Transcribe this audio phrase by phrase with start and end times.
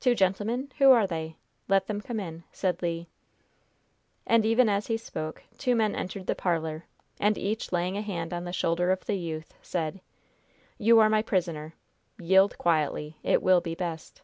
[0.00, 0.70] "Two gentlemen?
[0.76, 1.36] Who are they?
[1.66, 3.06] Let them come in," said Le.
[4.26, 6.84] And, even as he spoke, two men entered the parlor,
[7.18, 10.02] and, each laying a hand on the shoulder of the youth, said:
[10.76, 11.72] "You are my prisoner!
[12.18, 13.16] Yield quietly.
[13.22, 14.20] It will be best."